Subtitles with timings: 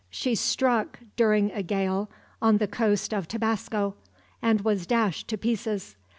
[0.09, 2.09] "She struck during a gale
[2.41, 3.93] on the coast of Tabasco,
[4.41, 5.95] and was dashed to pieces.